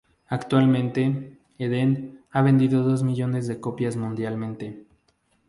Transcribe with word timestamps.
Actualmente, 0.25 1.37
"Eden" 1.59 2.21
ha 2.31 2.41
vendido 2.41 2.81
dos 2.81 3.03
millones 3.03 3.45
de 3.45 3.59
copias 3.61 3.97
mundialmente. 3.97 4.87